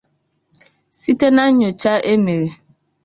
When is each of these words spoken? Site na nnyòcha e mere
Site 0.99 1.27
na 1.35 1.45
nnyòcha 1.49 1.93
e 2.11 2.13
mere 2.23 2.49